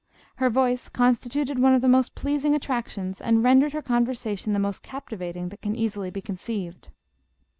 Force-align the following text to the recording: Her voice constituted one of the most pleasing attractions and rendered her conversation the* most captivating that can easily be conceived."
Her 0.37 0.49
voice 0.49 0.89
constituted 0.89 1.59
one 1.59 1.75
of 1.75 1.81
the 1.83 1.87
most 1.87 2.15
pleasing 2.15 2.55
attractions 2.55 3.21
and 3.21 3.43
rendered 3.43 3.73
her 3.73 3.83
conversation 3.83 4.51
the* 4.51 4.57
most 4.57 4.81
captivating 4.81 5.49
that 5.49 5.61
can 5.61 5.75
easily 5.75 6.09
be 6.09 6.21
conceived." 6.23 6.89